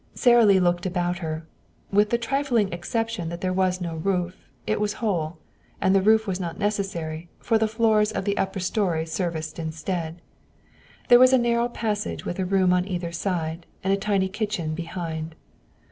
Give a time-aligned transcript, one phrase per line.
[0.15, 1.45] Sara Lee looked about her.
[1.91, 4.35] With the trifling exception that there was no roof,
[4.65, 5.37] it was whole.
[5.79, 10.19] And the roof was not necessary, for the floors of the upper story served instead.
[11.09, 14.73] There was a narrow passage with a room on either side, and a tiny kitchen
[14.73, 15.35] behind.